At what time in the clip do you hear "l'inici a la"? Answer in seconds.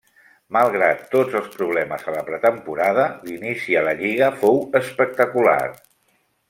3.29-3.97